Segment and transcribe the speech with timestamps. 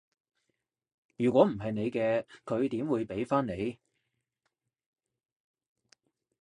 [1.15, 3.77] 如果唔係你嘅，佢點解會畀返你？